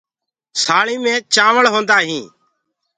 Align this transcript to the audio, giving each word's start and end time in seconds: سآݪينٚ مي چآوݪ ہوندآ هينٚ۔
سآݪينٚ 0.63 1.01
مي 1.03 1.13
چآوݪ 1.33 1.65
ہوندآ 1.73 1.97
هينٚ۔ 2.07 2.31